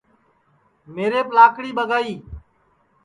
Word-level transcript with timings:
میریپ 0.93 1.27
لاکڑی 1.37 1.71
ٻگائی 1.77 2.13